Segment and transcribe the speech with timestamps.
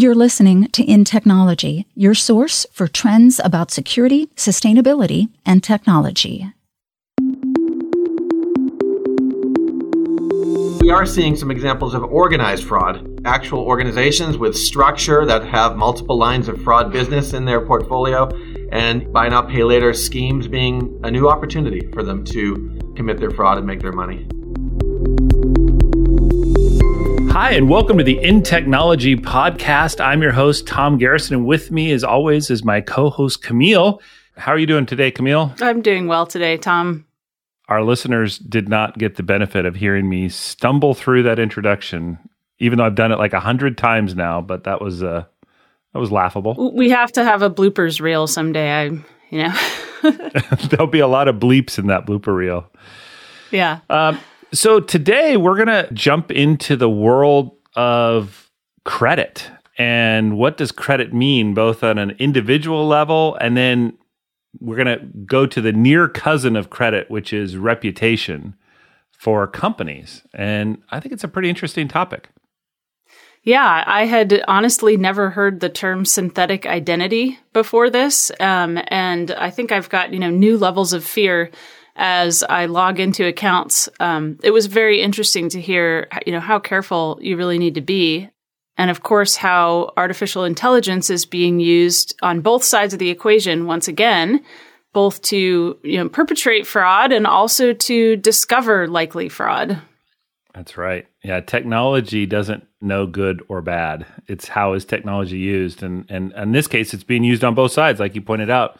[0.00, 6.50] You're listening to In Technology, your source for trends about security, sustainability, and technology.
[10.80, 13.20] We are seeing some examples of organized fraud.
[13.26, 18.30] Actual organizations with structure that have multiple lines of fraud business in their portfolio,
[18.72, 23.32] and buy now, pay later schemes being a new opportunity for them to commit their
[23.32, 24.26] fraud and make their money.
[27.32, 30.04] Hi, and welcome to the In Technology podcast.
[30.04, 34.02] I'm your host, Tom Garrison, and with me, as always, is my co host, Camille.
[34.36, 35.54] How are you doing today, Camille?
[35.60, 37.06] I'm doing well today, Tom.
[37.68, 42.18] Our listeners did not get the benefit of hearing me stumble through that introduction,
[42.58, 45.24] even though I've done it like a hundred times now, but that was uh
[45.92, 46.72] that was laughable.
[46.74, 48.72] We have to have a bloopers reel someday.
[48.72, 48.84] I
[49.30, 49.56] you know.
[50.68, 52.68] There'll be a lot of bleeps in that blooper reel.
[53.52, 53.80] Yeah.
[53.88, 54.18] Um,
[54.52, 58.50] so today we're going to jump into the world of
[58.84, 63.96] credit and what does credit mean both on an individual level and then
[64.58, 68.54] we're going to go to the near cousin of credit which is reputation
[69.12, 70.22] for companies.
[70.34, 72.28] And i think it's a pretty interesting topic.
[73.42, 79.48] Yeah, I had honestly never heard the term synthetic identity before this, um, and I
[79.48, 81.50] think I've got you know new levels of fear
[82.00, 83.88] as I log into accounts.
[84.00, 87.82] Um, it was very interesting to hear, you know, how careful you really need to
[87.82, 88.30] be.
[88.78, 93.66] And of course, how artificial intelligence is being used on both sides of the equation
[93.66, 94.42] once again,
[94.94, 99.82] both to, you know, perpetrate fraud and also to discover likely fraud.
[100.54, 101.06] That's right.
[101.22, 104.06] Yeah, technology doesn't know good or bad.
[104.26, 107.72] It's how is technology used, and and in this case, it's being used on both
[107.72, 108.78] sides, like you pointed out.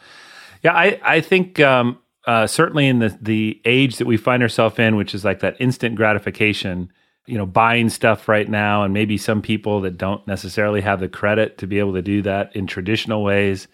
[0.63, 4.77] Yeah, I I think um, uh, certainly in the the age that we find ourselves
[4.79, 6.91] in, which is like that instant gratification,
[7.25, 11.09] you know, buying stuff right now, and maybe some people that don't necessarily have the
[11.09, 13.67] credit to be able to do that in traditional ways.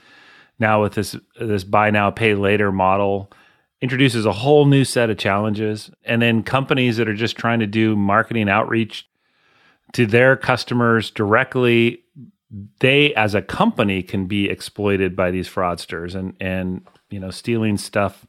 [0.59, 3.31] Now with this this buy now pay later model
[3.79, 7.67] introduces a whole new set of challenges, and then companies that are just trying to
[7.67, 9.07] do marketing outreach
[9.93, 12.03] to their customers directly
[12.79, 17.77] they as a company can be exploited by these fraudsters and and you know stealing
[17.77, 18.25] stuff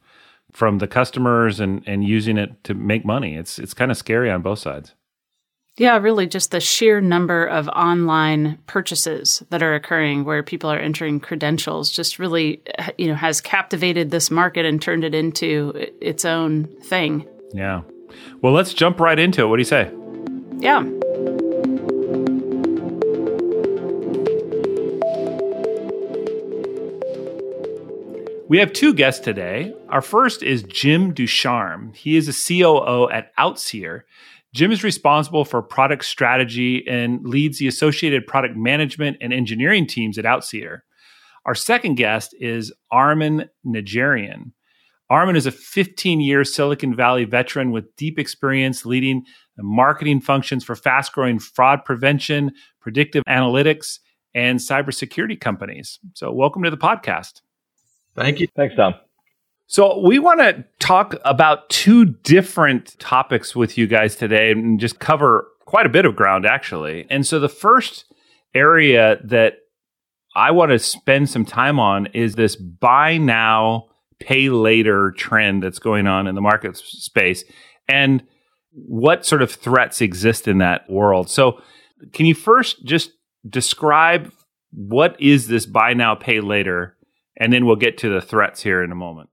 [0.53, 3.37] from the customers and and using it to make money.
[3.37, 4.95] It's it's kind of scary on both sides.
[5.77, 10.79] Yeah, really just the sheer number of online purchases that are occurring where people are
[10.79, 12.61] entering credentials just really
[12.97, 17.27] you know has captivated this market and turned it into its own thing.
[17.53, 17.83] Yeah.
[18.43, 19.47] Well, let's jump right into it.
[19.47, 19.93] What do you say?
[20.59, 20.85] Yeah.
[28.49, 29.75] We have two guests today.
[29.91, 31.93] Our first is Jim Ducharme.
[31.93, 34.05] He is a COO at Outseer.
[34.55, 40.17] Jim is responsible for product strategy and leads the associated product management and engineering teams
[40.17, 40.79] at Outseer.
[41.45, 44.53] Our second guest is Armin Najarian.
[45.11, 49.27] Armin is a 15 year Silicon Valley veteran with deep experience leading
[49.59, 53.99] the marketing functions for fast growing fraud prevention, predictive analytics,
[54.35, 55.99] and cybersecurity companies.
[56.15, 57.43] So, welcome to the podcast.
[58.19, 58.49] Thank you.
[58.57, 58.95] Thanks, Tom.
[59.67, 64.99] So, we want to talk about two different topics with you guys today and just
[64.99, 67.07] cover quite a bit of ground, actually.
[67.11, 68.07] And so, the first
[68.55, 69.55] area that
[70.35, 73.89] I want to spend some time on is this buy now,
[74.21, 77.45] pay later trend that's going on in the market space
[77.89, 78.23] and
[78.73, 81.29] what sort of threats exist in that world.
[81.29, 81.61] So,
[82.13, 83.11] can you first just
[83.49, 84.33] describe
[84.73, 86.97] what is this buy now, pay later?
[87.39, 89.31] And then we'll get to the threats here in a moment.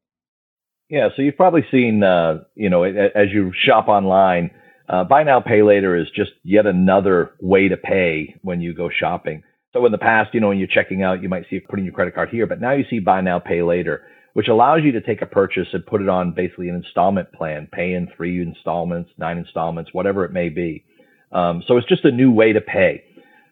[0.90, 4.52] Yeah, so you've probably seen, uh, you know, as you shop online,
[4.88, 8.90] uh, buy now, pay later is just yet another way to pay when you go
[8.90, 9.42] shopping.
[9.74, 11.94] So in the past, you know, when you're checking out, you might see putting your
[11.94, 15.02] credit card here, but now you see buy now, pay later, which allows you to
[15.02, 19.10] take a purchase and put it on basically an installment plan, pay in three installments,
[19.18, 20.86] nine installments, whatever it may be.
[21.32, 23.04] Um, so it's just a new way to pay.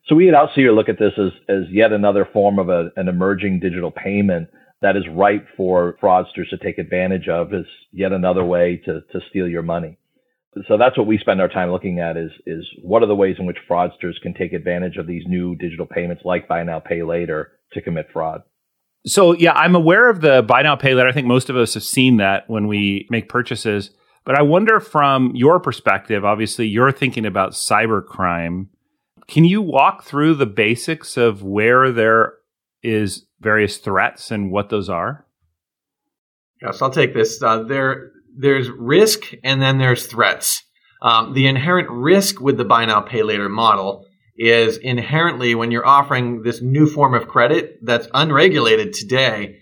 [0.05, 3.07] So we at Outseer look at this as, as yet another form of a, an
[3.07, 4.49] emerging digital payment
[4.81, 7.63] that is ripe for fraudsters to take advantage of as
[7.93, 9.97] yet another way to, to steal your money.
[10.67, 13.37] So that's what we spend our time looking at is, is what are the ways
[13.39, 17.01] in which fraudsters can take advantage of these new digital payments like buy now, pay
[17.01, 18.41] later to commit fraud.
[19.07, 21.09] So yeah, I'm aware of the buy now, pay later.
[21.09, 23.91] I think most of us have seen that when we make purchases.
[24.25, 28.67] But I wonder from your perspective, obviously you're thinking about cybercrime
[29.27, 32.33] can you walk through the basics of where there
[32.81, 35.25] is various threats and what those are?
[36.61, 37.41] Yes, I'll take this.
[37.41, 40.63] Uh, there, there's risk and then there's threats.
[41.01, 44.05] Um, the inherent risk with the buy now, pay later model
[44.37, 49.57] is inherently when you're offering this new form of credit that's unregulated today,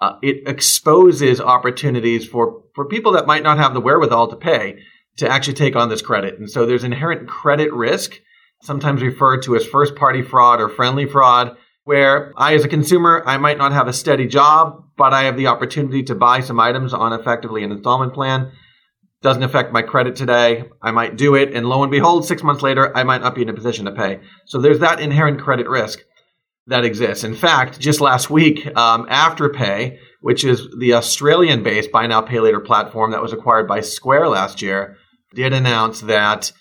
[0.00, 4.78] uh, it exposes opportunities for, for people that might not have the wherewithal to pay
[5.16, 6.38] to actually take on this credit.
[6.38, 8.20] And so there's inherent credit risk,
[8.62, 13.22] sometimes referred to as first party fraud or friendly fraud, where I, as a consumer,
[13.26, 16.60] I might not have a steady job, but I have the opportunity to buy some
[16.60, 18.52] items on effectively an installment plan
[19.22, 20.64] doesn't affect my credit today.
[20.82, 23.42] I might do it, and lo and behold, six months later, I might not be
[23.42, 24.20] in a position to pay.
[24.46, 26.00] So there's that inherent credit risk
[26.66, 27.24] that exists.
[27.24, 32.60] In fact, just last week, um, Afterpay, which is the Australian-based buy now pay later
[32.60, 34.96] platform that was acquired by Square last year,
[35.34, 36.52] did announce that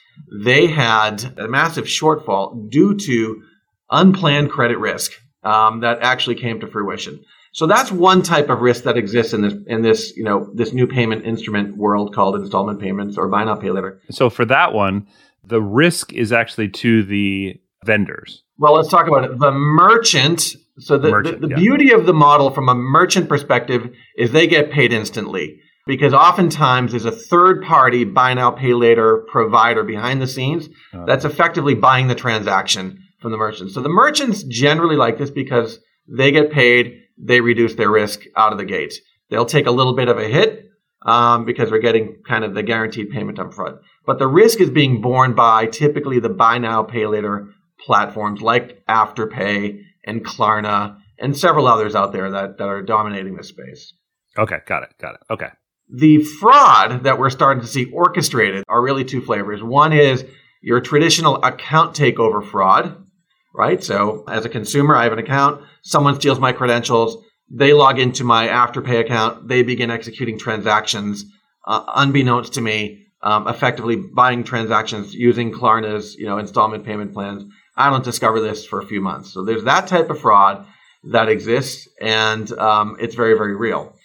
[0.43, 3.43] they had a massive shortfall due to
[3.89, 5.13] unplanned credit risk
[5.43, 7.23] um, that actually came to fruition.
[7.53, 10.71] So that's one type of risk that exists in this in this you know this
[10.71, 14.01] new payment instrument world called installment payments or buy now pay later.
[14.09, 15.07] So for that one,
[15.45, 18.43] the risk is actually to the vendors.
[18.57, 19.39] Well, let's talk about it.
[19.39, 20.55] The merchant.
[20.79, 21.59] So the, merchant, the, the yeah.
[21.59, 26.91] beauty of the model from a merchant perspective is they get paid instantly because oftentimes
[26.91, 31.73] there's a third party buy now pay later provider behind the scenes uh, that's effectively
[31.73, 33.71] buying the transaction from the merchant.
[33.71, 38.51] So the merchants generally like this because they get paid they reduce their risk out
[38.51, 38.95] of the gate.
[39.29, 40.65] They'll take a little bit of a hit
[41.05, 43.77] um, because we're getting kind of the guaranteed payment up front.
[44.05, 47.49] But the risk is being borne by typically the buy now, pay later
[47.79, 53.49] platforms like Afterpay and Klarna and several others out there that, that are dominating this
[53.49, 53.93] space.
[54.37, 55.21] Okay, got it, got it.
[55.29, 55.49] Okay.
[55.93, 59.61] The fraud that we're starting to see orchestrated are really two flavors.
[59.61, 60.23] One is
[60.61, 63.05] your traditional account takeover fraud,
[63.53, 63.83] right?
[63.83, 67.17] So as a consumer, I have an account, someone steals my credentials,
[67.49, 71.25] they log into my Afterpay account, they begin executing transactions
[71.67, 77.43] uh, unbeknownst to me, um, effectively buying transactions using Klarna's you know installment payment plans.
[77.75, 79.33] I don't discover this for a few months.
[79.33, 80.65] So there's that type of fraud
[81.11, 83.95] that exists, and um, it's very very real.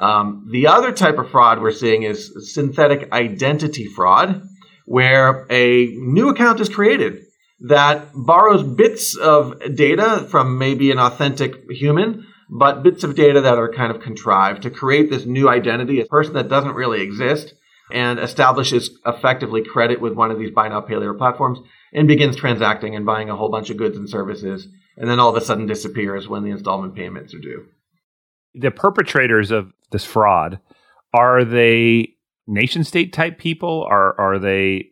[0.00, 4.42] Um, the other type of fraud we're seeing is synthetic identity fraud,
[4.86, 7.22] where a new account is created
[7.60, 13.58] that borrows bits of data from maybe an authentic human, but bits of data that
[13.58, 17.52] are kind of contrived to create this new identity, a person that doesn't really exist,
[17.92, 21.58] and establishes effectively credit with one of these buy now pay later platforms
[21.92, 25.28] and begins transacting and buying a whole bunch of goods and services, and then all
[25.28, 27.66] of a sudden disappears when the installment payments are due.
[28.54, 30.60] The perpetrators of this fraud
[31.12, 32.14] are they
[32.46, 33.86] nation state type people?
[33.88, 34.90] Are are they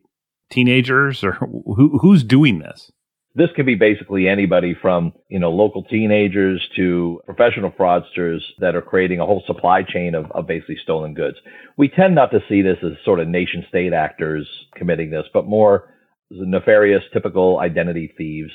[0.51, 2.91] teenagers or who, who's doing this?
[3.35, 8.83] This can be basically anybody from, you know, local teenagers to professional fraudsters that are
[8.83, 11.37] creating a whole supply chain of, of basically stolen goods.
[11.77, 15.47] We tend not to see this as sort of nation state actors committing this, but
[15.47, 15.95] more
[16.31, 18.51] nefarious, typical identity thieves,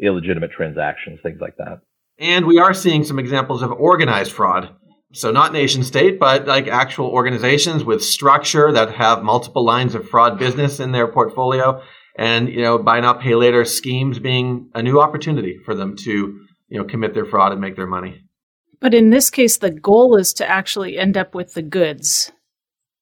[0.00, 1.80] illegitimate transactions, things like that.
[2.18, 4.74] And we are seeing some examples of organized fraud
[5.14, 10.08] so not nation state, but like actual organizations with structure that have multiple lines of
[10.08, 11.80] fraud business in their portfolio,
[12.16, 16.10] and you know buy now pay later schemes being a new opportunity for them to
[16.68, 18.20] you know commit their fraud and make their money.
[18.80, 22.32] But in this case, the goal is to actually end up with the goods,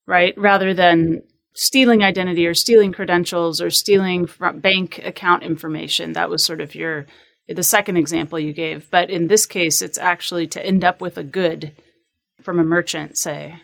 [0.06, 0.34] right?
[0.36, 1.22] Rather than
[1.54, 6.12] stealing identity or stealing credentials or stealing bank account information.
[6.12, 7.06] That was sort of your
[7.48, 8.90] the second example you gave.
[8.90, 11.72] But in this case, it's actually to end up with a good
[12.42, 13.56] from a merchant, say?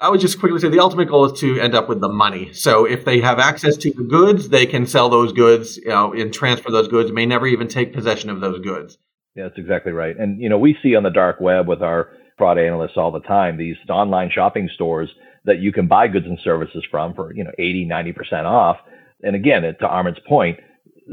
[0.00, 2.52] I would just quickly say the ultimate goal is to end up with the money.
[2.52, 6.12] So if they have access to the goods, they can sell those goods, you know,
[6.12, 8.98] and transfer those goods, may never even take possession of those goods.
[9.34, 10.16] Yeah, that's exactly right.
[10.16, 13.20] And, you know, we see on the dark web with our fraud analysts all the
[13.20, 15.10] time, these online shopping stores
[15.44, 18.76] that you can buy goods and services from for, you know, 80, 90% off.
[19.22, 20.58] And again, to Armin's point,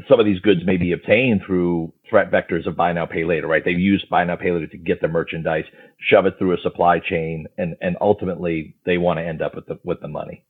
[0.08, 3.48] some of these goods may be obtained through threat vectors of buy now pay later,
[3.48, 3.64] right?
[3.64, 5.66] They've used buy now pay later to get the merchandise,
[6.00, 9.68] shove it through a supply chain, and and ultimately they want to end up with
[9.68, 10.46] the with the money.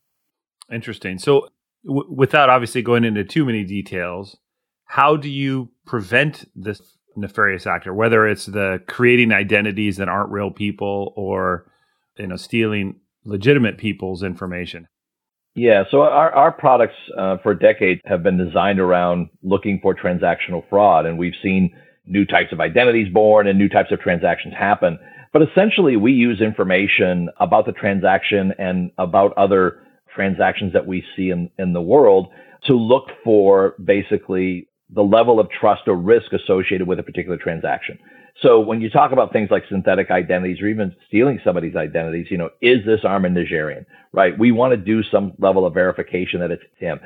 [0.71, 1.19] Interesting.
[1.19, 1.49] So,
[1.85, 4.37] w- without obviously going into too many details,
[4.85, 6.81] how do you prevent this
[7.15, 7.93] nefarious actor?
[7.93, 11.69] Whether it's the creating identities that aren't real people, or
[12.17, 14.87] you know, stealing legitimate people's information.
[15.55, 20.67] Yeah, so our, our products uh, for decades have been designed around looking for transactional
[20.67, 21.75] fraud, and we've seen
[22.07, 24.97] new types of identities born and new types of transactions happen.
[25.31, 29.79] But essentially, we use information about the transaction and about other
[30.13, 32.27] transactions that we see in, in the world
[32.65, 37.97] to look for basically the level of trust or risk associated with a particular transaction.
[38.41, 42.37] So when you talk about things like synthetic identities or even stealing somebody's identities, you
[42.37, 44.37] know, is this Armin Najarian, right?
[44.37, 46.99] We want to do some level of verification that it's him.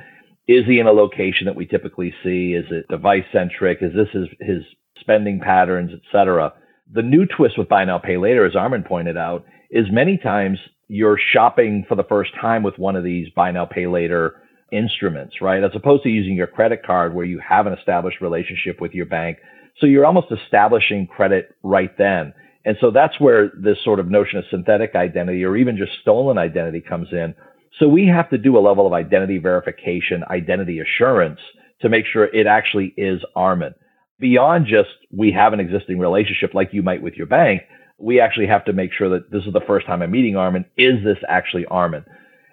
[0.48, 2.53] Is he in a location that we typically see?
[2.53, 3.79] Is it device centric?
[3.81, 4.63] Is this his, his
[5.00, 6.53] spending patterns, et cetera?
[6.93, 10.57] The new twist with buy now, pay later, as Armin pointed out, is many times
[10.88, 14.41] you're shopping for the first time with one of these buy now, pay later
[14.72, 15.63] instruments, right?
[15.63, 19.05] As opposed to using your credit card where you have an established relationship with your
[19.05, 19.38] bank.
[19.79, 22.34] So you're almost establishing credit right then.
[22.65, 26.38] And so that's where this sort of notion of synthetic identity or even just stolen
[26.38, 27.34] identity comes in.
[27.79, 31.39] So we have to do a level of identity verification, identity assurance
[31.81, 33.74] to make sure it actually is Armin.
[34.19, 37.62] Beyond just we have an existing relationship like you might with your bank,
[38.00, 40.65] we actually have to make sure that this is the first time I'm meeting Armin.
[40.77, 42.03] Is this actually Armin?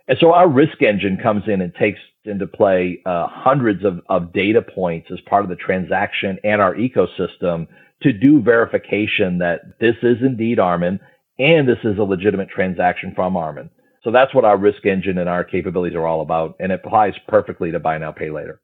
[0.07, 4.33] And so our risk engine comes in and takes into play uh, hundreds of, of
[4.33, 7.67] data points as part of the transaction and our ecosystem
[8.03, 11.01] to do verification that this is indeed Armin
[11.39, 13.71] and this is a legitimate transaction from Armin.
[14.03, 16.57] So that's what our risk engine and our capabilities are all about.
[16.61, 18.61] And it applies perfectly to buy now, pay later.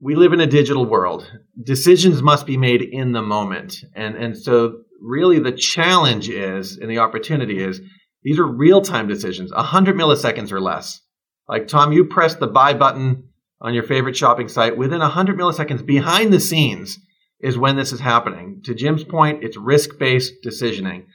[0.00, 1.30] We live in a digital world.
[1.62, 3.76] Decisions must be made in the moment.
[3.94, 7.80] And, and so really the challenge is, and the opportunity is,
[8.22, 11.00] these are real time decisions, 100 milliseconds or less.
[11.48, 13.28] Like, Tom, you press the buy button
[13.60, 16.98] on your favorite shopping site within 100 milliseconds behind the scenes
[17.40, 18.60] is when this is happening.
[18.64, 21.06] To Jim's point, it's risk based decisioning.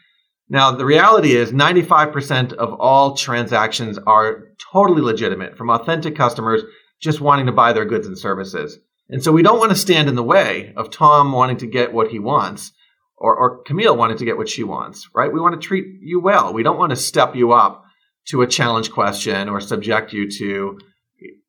[0.49, 6.63] Now, the reality is 95% of all transactions are totally legitimate from authentic customers
[7.01, 8.79] just wanting to buy their goods and services.
[9.09, 11.93] And so we don't want to stand in the way of Tom wanting to get
[11.93, 12.71] what he wants
[13.17, 15.31] or, or Camille wanted to get what she wants, right?
[15.31, 16.53] We want to treat you well.
[16.53, 17.83] We don't want to step you up
[18.27, 20.79] to a challenge question or subject you to,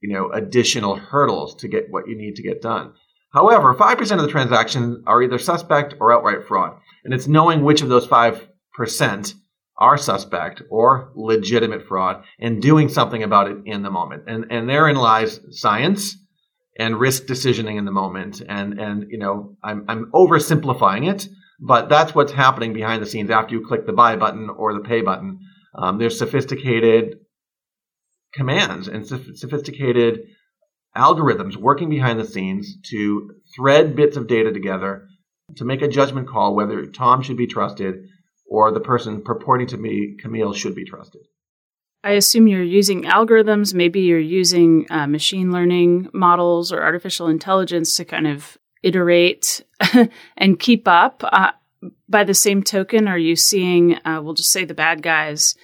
[0.01, 2.95] you know, additional hurdles to get what you need to get done.
[3.33, 6.79] However, 5% of the transactions are either suspect or outright fraud.
[7.05, 9.35] And it's knowing which of those 5%
[9.77, 14.25] are suspect or legitimate fraud and doing something about it in the moment.
[14.27, 16.17] And, and therein lies science
[16.79, 18.41] and risk decisioning in the moment.
[18.41, 21.29] And, and, you know, I'm, I'm oversimplifying it,
[21.61, 24.81] but that's what's happening behind the scenes after you click the buy button or the
[24.81, 25.41] pay button.
[25.75, 27.19] Um, there's sophisticated
[28.33, 30.21] commands and sophisticated
[30.97, 35.07] algorithms working behind the scenes to thread bits of data together
[35.57, 38.09] to make a judgment call whether Tom should be trusted
[38.49, 41.23] or the person purporting to be Camille should be trusted.
[42.05, 43.75] I assume you're using algorithms.
[43.75, 49.65] Maybe you're using uh, machine learning models or artificial intelligence to kind of iterate
[50.37, 51.23] and keep up.
[51.25, 51.53] Uh,
[52.09, 55.55] by the same token, are you seeing, uh, we'll just say the bad guys,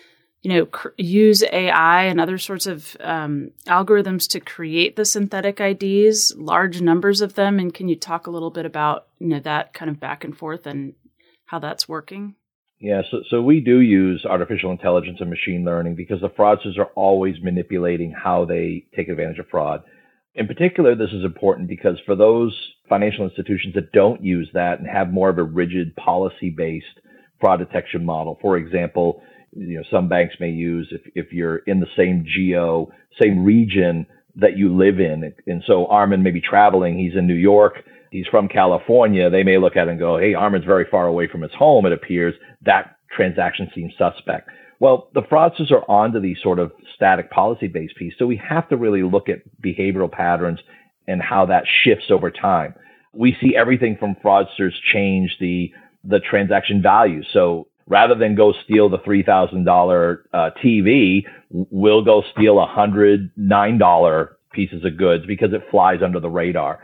[0.42, 5.59] you know, cr- use AI and other sorts of um, algorithms to create the synthetic
[5.61, 7.59] IDs, large numbers of them?
[7.59, 10.37] And can you talk a little bit about, you know, that kind of back and
[10.37, 10.94] forth and
[11.47, 12.35] how that's working?
[12.80, 16.90] Yeah, so, so we do use artificial intelligence and machine learning because the fraudsters are
[16.94, 19.83] always manipulating how they take advantage of fraud.
[20.35, 22.57] In particular, this is important because for those
[22.88, 27.00] financial institutions that don't use that and have more of a rigid policy based
[27.41, 29.23] fraud detection model, for example,
[29.57, 32.91] you know, some banks may use if, if you're in the same geo,
[33.23, 35.33] same region that you live in.
[35.47, 39.31] And so Armin may be traveling, he's in New York, he's from California.
[39.31, 41.87] They may look at it and go, Hey, Armin's very far away from his home.
[41.87, 44.50] It appears that transaction seems suspect.
[44.81, 48.14] Well, the fraudsters are onto these sort of static policy based piece.
[48.19, 50.61] So we have to really look at behavioral patterns
[51.07, 52.75] and how that shifts over time.
[53.12, 57.23] We see everything from fraudsters change the, the transaction value.
[57.33, 64.85] So rather than go steal the $3,000 uh, TV, we'll go steal a $109 pieces
[64.85, 66.81] of goods because it flies under the radar.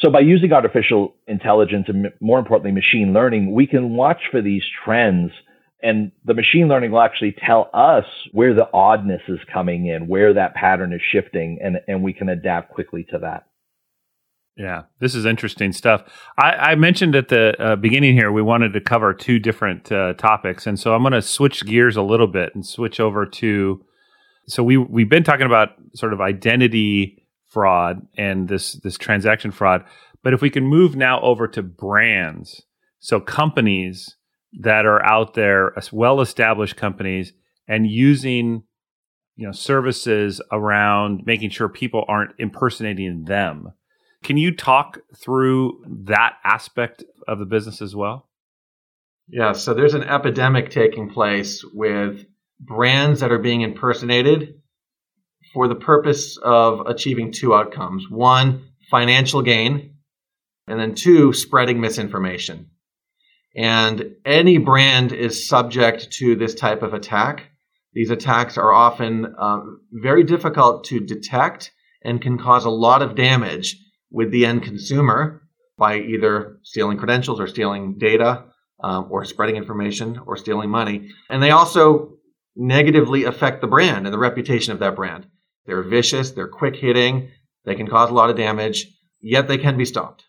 [0.00, 4.62] So by using artificial intelligence and more importantly, machine learning, we can watch for these
[4.84, 5.30] trends
[5.82, 10.34] and the machine learning will actually tell us where the oddness is coming in, where
[10.34, 13.46] that pattern is shifting, and, and we can adapt quickly to that.
[14.56, 16.02] Yeah, this is interesting stuff.
[16.36, 20.12] I, I mentioned at the uh, beginning here we wanted to cover two different uh,
[20.14, 23.84] topics, and so I'm going to switch gears a little bit and switch over to.
[24.48, 29.84] So we we've been talking about sort of identity fraud and this this transaction fraud,
[30.22, 32.62] but if we can move now over to brands,
[32.98, 34.16] so companies
[34.58, 37.32] that are out there, as well established companies,
[37.68, 38.64] and using
[39.36, 43.72] you know services around making sure people aren't impersonating them.
[44.22, 48.28] Can you talk through that aspect of the business as well?
[49.28, 52.26] Yeah, so there's an epidemic taking place with
[52.58, 54.60] brands that are being impersonated
[55.54, 58.10] for the purpose of achieving two outcomes.
[58.10, 59.94] One, financial gain,
[60.66, 62.70] and then two, spreading misinformation.
[63.56, 67.50] And any brand is subject to this type of attack.
[67.92, 73.16] These attacks are often um, very difficult to detect and can cause a lot of
[73.16, 73.76] damage
[74.10, 75.42] with the end consumer
[75.76, 78.44] by either stealing credentials or stealing data
[78.82, 81.08] um, or spreading information or stealing money.
[81.28, 82.18] And they also
[82.54, 85.26] negatively affect the brand and the reputation of that brand.
[85.66, 87.30] They're vicious, they're quick hitting,
[87.64, 88.86] they can cause a lot of damage,
[89.20, 90.24] yet they can be stopped.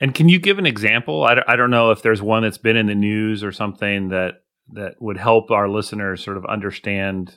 [0.00, 1.24] And can you give an example?
[1.24, 4.08] I don't, I don't know if there's one that's been in the news or something
[4.10, 7.36] that that would help our listeners sort of understand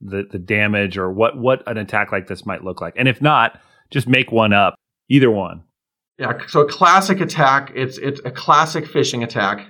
[0.00, 2.94] the the damage or what what an attack like this might look like.
[2.96, 4.74] And if not, just make one up.
[5.08, 5.64] Either one.
[6.18, 6.38] Yeah.
[6.48, 7.72] So a classic attack.
[7.74, 9.66] It's it's a classic phishing attack.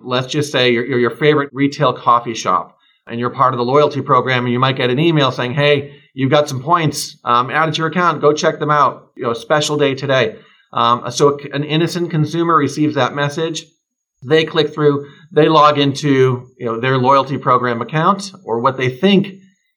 [0.00, 3.64] Let's just say you're, you're your favorite retail coffee shop and you're part of the
[3.64, 7.50] loyalty program, and you might get an email saying, "Hey, you've got some points um,
[7.50, 8.20] added to your account.
[8.20, 9.12] Go check them out.
[9.16, 10.36] You know, special day today."
[10.72, 13.64] Um, so an innocent consumer receives that message.
[14.26, 15.08] They click through.
[15.32, 19.28] They log into you know their loyalty program account or what they think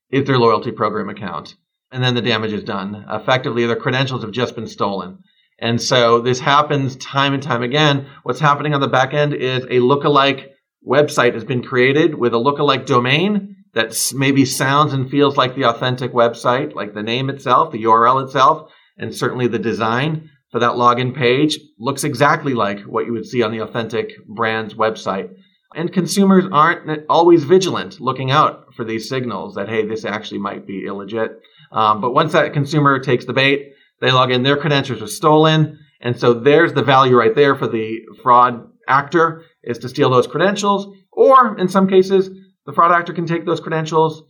[0.10, 1.56] is their loyalty program account,
[1.92, 3.06] and then the damage is done.
[3.10, 5.20] Effectively, their credentials have just been stolen.
[5.60, 8.08] And so this happens time and time again.
[8.24, 10.48] What's happening on the back end is a lookalike
[10.86, 15.66] website has been created with a lookalike domain that maybe sounds and feels like the
[15.66, 20.74] authentic website, like the name itself, the URL itself, and certainly the design for that
[20.74, 25.30] login page looks exactly like what you would see on the authentic brand's website.
[25.74, 30.68] And consumers aren't always vigilant looking out for these signals that, hey, this actually might
[30.68, 31.36] be illegit.
[31.72, 35.80] Um, but once that consumer takes the bait, they log in, their credentials are stolen.
[36.02, 40.28] And so there's the value right there for the fraud actor is to steal those
[40.28, 40.94] credentials.
[41.14, 42.30] Or in some cases,
[42.66, 44.24] the fraud actor can take those credentials,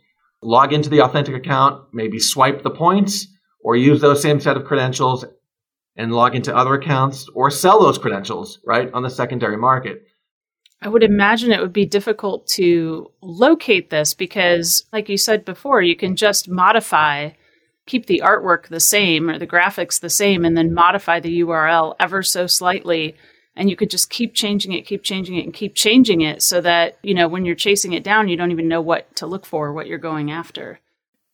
[0.44, 3.28] log into the authentic account, maybe swipe the points,
[3.64, 5.26] or use those same set of credentials
[5.96, 10.04] and log into other accounts or sell those credentials, right, on the secondary market.
[10.82, 15.82] I would imagine it would be difficult to locate this because, like you said before,
[15.82, 17.32] you can just modify,
[17.86, 21.96] keep the artwork the same or the graphics the same, and then modify the URL
[22.00, 23.16] ever so slightly
[23.56, 26.62] and you could just keep changing it, keep changing it, and keep changing it so
[26.62, 29.46] that, you know, when you're chasing it down, you don't even know what to look
[29.46, 30.80] for, what you're going after.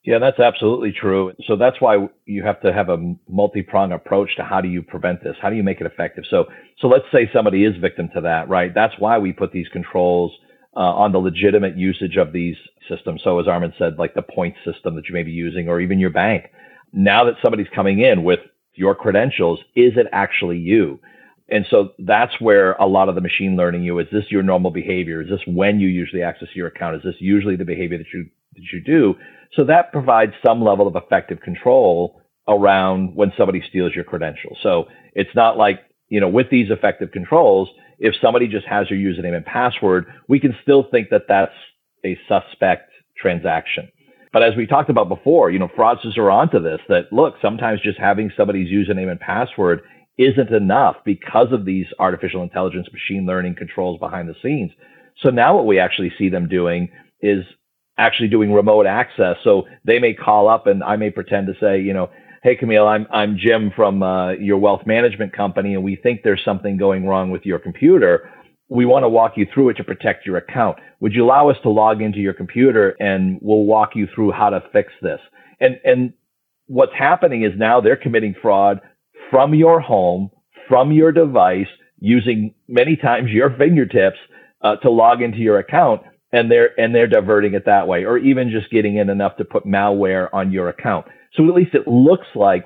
[0.04, 1.32] Yeah, that's absolutely true.
[1.46, 5.22] So that's why you have to have a multi-pronged approach to how do you prevent
[5.22, 5.36] this?
[5.40, 6.24] How do you make it effective?
[6.30, 6.46] So,
[6.80, 8.72] so let's say somebody is victim to that, right?
[8.74, 10.32] That's why we put these controls
[10.76, 12.56] uh, on the legitimate usage of these
[12.88, 13.20] systems.
[13.24, 15.98] So as Armin said, like the point system that you may be using, or even
[15.98, 16.44] your bank.
[16.92, 18.40] Now that somebody's coming in with
[18.74, 21.00] your credentials, is it actually you?
[21.50, 24.70] And so that's where a lot of the machine learning you is this your normal
[24.70, 25.22] behavior?
[25.22, 26.96] Is this when you usually access your account?
[26.96, 29.14] Is this usually the behavior that you that you do?
[29.54, 34.58] So that provides some level of effective control around when somebody steals your credentials.
[34.62, 38.98] So it's not like, you know, with these effective controls, if somebody just has your
[38.98, 41.52] username and password, we can still think that that's
[42.04, 43.88] a suspect transaction.
[44.32, 47.80] But as we talked about before, you know, fraudsters are onto this that look, sometimes
[47.80, 49.82] just having somebody's username and password
[50.18, 54.70] isn't enough because of these artificial intelligence, machine learning controls behind the scenes.
[55.22, 56.88] So now what we actually see them doing
[57.20, 57.44] is
[57.98, 59.36] actually doing remote access.
[59.44, 62.10] So they may call up and I may pretend to say, you know,
[62.42, 66.42] hey Camille, I'm I'm Jim from uh, your wealth management company, and we think there's
[66.44, 68.30] something going wrong with your computer.
[68.70, 70.78] We want to walk you through it to protect your account.
[71.00, 74.50] Would you allow us to log into your computer and we'll walk you through how
[74.50, 75.20] to fix this?
[75.60, 76.12] And and
[76.66, 78.80] what's happening is now they're committing fraud
[79.30, 80.30] from your home,
[80.68, 81.66] from your device,
[81.98, 84.18] using many times your fingertips
[84.62, 88.18] uh, to log into your account, and they're and they're diverting it that way, or
[88.18, 91.06] even just getting in enough to put malware on your account.
[91.34, 92.64] So at least it looks like,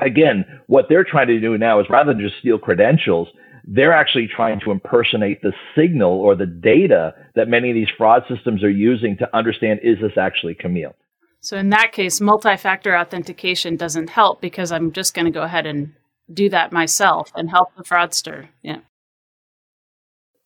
[0.00, 3.28] again, what they're trying to do now is rather than just steal credentials,
[3.66, 8.22] they're actually trying to impersonate the signal or the data that many of these fraud
[8.28, 10.94] systems are using to understand is this actually Camille.
[11.40, 15.66] So in that case, multi-factor authentication doesn't help because I'm just going to go ahead
[15.66, 15.92] and
[16.32, 18.48] do that myself and help the fraudster.
[18.62, 18.78] Yeah.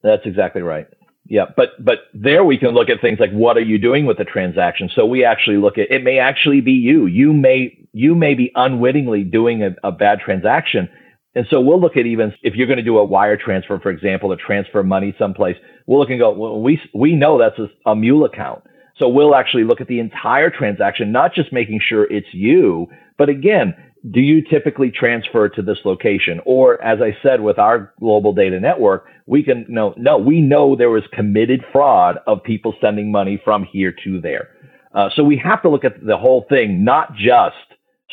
[0.02, 0.86] That's exactly right.
[1.28, 4.16] Yeah, but but there we can look at things like what are you doing with
[4.16, 4.90] the transaction.
[4.94, 7.06] So we actually look at it may actually be you.
[7.06, 10.88] You may you may be unwittingly doing a, a bad transaction.
[11.34, 13.90] And so we'll look at even if you're going to do a wire transfer, for
[13.90, 17.68] example, to transfer money someplace, we'll look and go, well, we we know that's a,
[17.90, 18.62] a mule account.
[18.96, 22.88] So we'll actually look at the entire transaction, not just making sure it's you,
[23.18, 23.74] but again,
[24.10, 26.40] do you typically transfer to this location?
[26.44, 30.76] Or as I said, with our global data network, we can no, no, we know
[30.76, 34.48] there was committed fraud of people sending money from here to there.
[34.94, 37.56] Uh, so we have to look at the whole thing, not just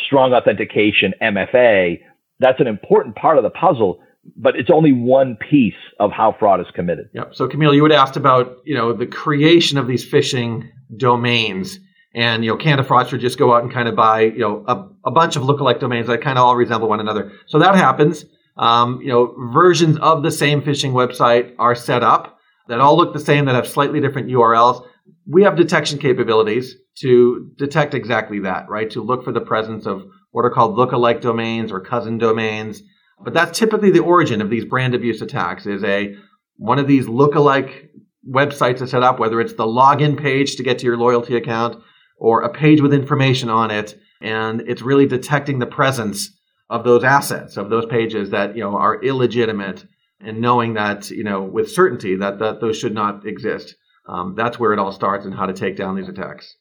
[0.06, 2.00] strong authentication, MFA.
[2.40, 4.00] That's an important part of the puzzle,
[4.36, 7.10] but it's only one piece of how fraud is committed.
[7.14, 7.36] Yep.
[7.36, 11.80] So Camille, you had asked about, you know, the creation of these phishing domains
[12.16, 14.88] And, you know, Canada fraudsters just go out and kind of buy, you know, a,
[15.10, 17.34] a bunch of lookalike domains that kind of all resemble one another.
[17.48, 18.24] So that happens.
[18.58, 23.14] Um, you know, versions of the same phishing website are set up that all look
[23.14, 24.88] the same, that have slightly different URLs.
[25.28, 28.90] We have detection capabilities to detect exactly that, right?
[28.92, 32.82] To look for the presence of what are called lookalike domains or cousin domains.
[33.22, 36.16] But that's typically the origin of these brand abuse attacks is a
[36.58, 37.90] one of these lookalike
[38.28, 41.84] websites to set up, whether it's the login page to get to your loyalty account
[42.18, 44.00] or a page with information on it.
[44.22, 46.32] And it's really detecting the presence
[46.70, 49.86] of those assets, of those pages that, you know, are illegitimate
[50.20, 53.76] and knowing that, you know, with certainty that, that those should not exist.
[54.08, 56.56] Um, that's where it all starts and how to take down these attacks.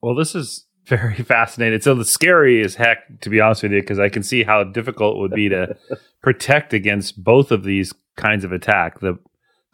[0.00, 1.80] Well, this is very fascinating.
[1.80, 4.64] So the scary as heck, to be honest with you, because I can see how
[4.64, 5.76] difficult it would be to
[6.22, 9.00] protect against both of these kinds of attack.
[9.00, 9.18] The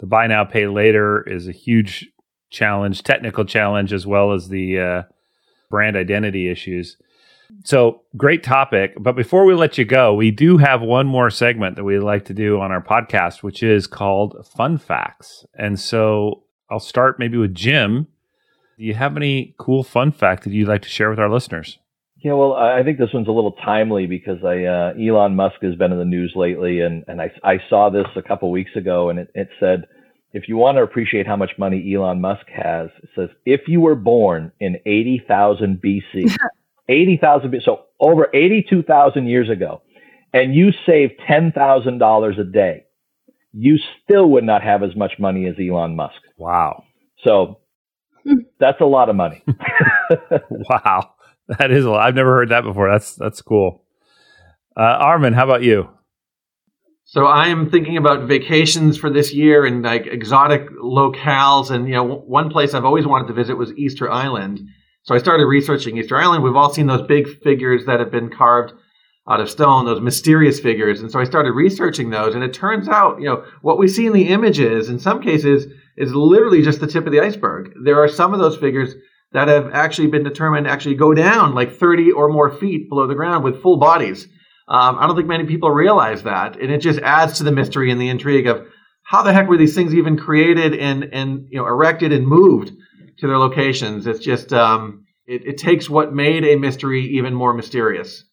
[0.02, 2.10] the buy now pay later is a huge
[2.52, 5.02] challenge, technical challenge, as well as the uh,
[5.70, 6.96] brand identity issues.
[7.64, 8.94] So great topic.
[8.98, 12.24] But before we let you go, we do have one more segment that we like
[12.26, 15.44] to do on our podcast, which is called Fun Facts.
[15.54, 18.06] And so I'll start maybe with Jim.
[18.78, 21.78] Do you have any cool fun fact that you'd like to share with our listeners?
[22.24, 25.74] Yeah, well, I think this one's a little timely because I uh, Elon Musk has
[25.74, 29.10] been in the news lately, and and I I saw this a couple weeks ago,
[29.10, 29.86] and it, it said
[30.32, 33.80] if you want to appreciate how much money Elon Musk has, it says if you
[33.80, 36.34] were born in eighty thousand BC,
[36.88, 39.82] eighty thousand so over eighty two thousand years ago,
[40.32, 42.84] and you saved ten thousand dollars a day,
[43.52, 46.20] you still would not have as much money as Elon Musk.
[46.38, 46.84] Wow.
[47.24, 47.60] So
[48.58, 49.42] that's a lot of money.
[50.50, 51.14] wow.
[51.58, 52.06] That is a lot.
[52.06, 52.90] I've never heard that before.
[52.90, 53.84] That's that's cool.
[54.76, 55.90] Uh, Armin, how about you?
[57.12, 61.70] So I am thinking about vacations for this year and like exotic locales.
[61.70, 64.62] And you know, one place I've always wanted to visit was Easter Island.
[65.02, 66.42] So I started researching Easter Island.
[66.42, 68.72] We've all seen those big figures that have been carved
[69.28, 71.02] out of stone, those mysterious figures.
[71.02, 72.34] And so I started researching those.
[72.34, 75.66] And it turns out, you know, what we see in the images in some cases
[75.98, 77.74] is literally just the tip of the iceberg.
[77.84, 78.94] There are some of those figures
[79.32, 83.14] that have actually been determined actually go down like 30 or more feet below the
[83.14, 84.28] ground with full bodies.
[84.72, 87.90] Um, I don't think many people realize that, and it just adds to the mystery
[87.90, 88.66] and the intrigue of
[89.02, 92.72] how the heck were these things even created and and you know erected and moved
[93.18, 94.06] to their locations.
[94.06, 98.24] It's just um, it, it takes what made a mystery even more mysterious.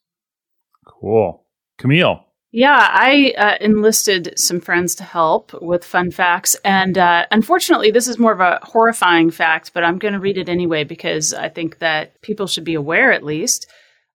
[0.87, 1.45] Cool,
[1.77, 2.25] Camille.
[2.51, 6.55] Yeah, I uh, enlisted some friends to help with fun facts.
[6.63, 10.37] And uh, unfortunately, this is more of a horrifying fact, but I'm going to read
[10.37, 13.67] it anyway because I think that people should be aware at least.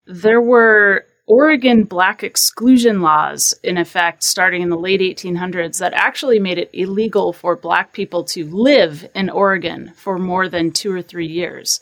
[0.07, 6.39] There were Oregon black exclusion laws in effect starting in the late 1800s that actually
[6.39, 11.01] made it illegal for black people to live in Oregon for more than two or
[11.01, 11.81] three years.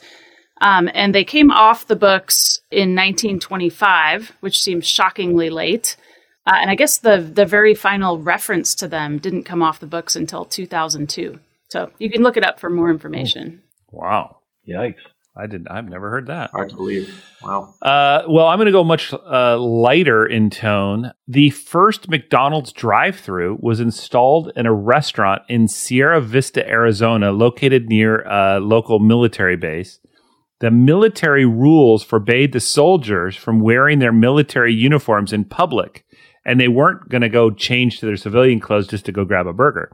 [0.61, 5.97] Um, and they came off the books in 1925, which seems shockingly late.
[6.47, 9.87] Uh, and I guess the the very final reference to them didn't come off the
[9.87, 11.39] books until 2002.
[11.69, 13.61] So you can look it up for more information.
[13.91, 14.37] Wow.
[14.69, 14.95] Yikes.
[15.35, 15.69] I didn't.
[15.71, 16.51] I've never heard that.
[16.51, 17.23] Hard to believe.
[17.41, 17.73] Wow.
[17.81, 21.11] Uh, well, I'm going to go much uh, lighter in tone.
[21.27, 28.21] The first McDonald's drive-through was installed in a restaurant in Sierra Vista, Arizona, located near
[28.27, 29.99] a local military base.
[30.59, 36.05] The military rules forbade the soldiers from wearing their military uniforms in public
[36.45, 39.47] and they weren't going to go change to their civilian clothes just to go grab
[39.47, 39.91] a burger.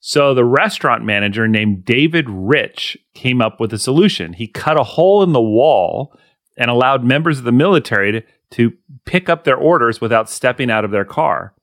[0.00, 4.32] So the restaurant manager named David Rich came up with a solution.
[4.32, 6.18] He cut a hole in the wall
[6.56, 8.72] and allowed members of the military to, to
[9.04, 11.54] pick up their orders without stepping out of their car.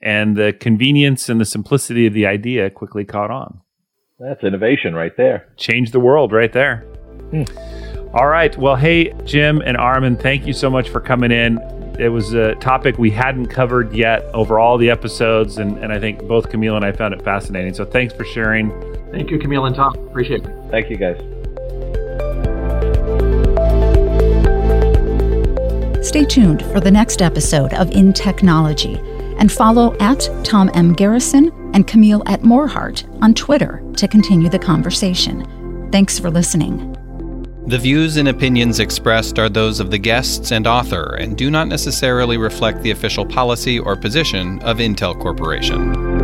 [0.00, 3.60] And the convenience and the simplicity of the idea quickly caught on.
[4.20, 5.52] That's innovation right there.
[5.56, 6.78] Changed the world right there.
[7.30, 7.42] Hmm.
[8.14, 8.56] All right.
[8.56, 11.58] Well, hey, Jim and Armin, thank you so much for coming in
[11.98, 15.98] it was a topic we hadn't covered yet over all the episodes, and, and I
[15.98, 17.74] think both Camille and I found it fascinating.
[17.74, 18.70] So thanks for sharing.
[19.12, 19.94] Thank you, Camille and Tom.
[20.08, 20.50] Appreciate it.
[20.70, 21.16] Thank you, guys.
[26.06, 28.96] Stay tuned for the next episode of In Technology
[29.38, 30.92] and follow at Tom M.
[30.92, 35.90] Garrison and Camille at Morhardt on Twitter to continue the conversation.
[35.90, 36.95] Thanks for listening.
[37.66, 41.66] The views and opinions expressed are those of the guests and author and do not
[41.66, 46.15] necessarily reflect the official policy or position of Intel Corporation.